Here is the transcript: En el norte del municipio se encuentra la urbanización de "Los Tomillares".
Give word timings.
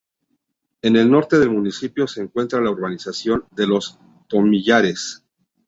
En 0.81 0.95
el 0.95 1.11
norte 1.11 1.37
del 1.37 1.51
municipio 1.51 2.07
se 2.07 2.23
encuentra 2.23 2.59
la 2.59 2.71
urbanización 2.71 3.45
de 3.51 3.67
"Los 3.67 3.99
Tomillares". 4.27 5.23